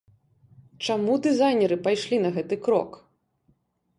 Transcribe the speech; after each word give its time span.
Чаму 0.85 1.17
дызайнеры 1.25 1.77
пайшлі 1.87 2.17
на 2.25 2.31
гэты 2.37 2.55
крок? 2.69 2.91